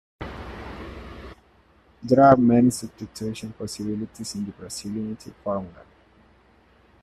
[2.01, 5.85] There are many substitution possibilities in the brazilianite formula.